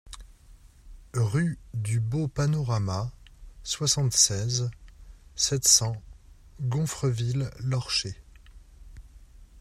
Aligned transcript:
Rue 1.13 1.59
du 1.75 1.99
Beau 1.99 2.27
Panorama, 2.27 3.11
soixante-seize, 3.63 4.71
sept 5.35 5.67
cents 5.67 6.01
Gonfreville-l'Orcher 6.59 8.15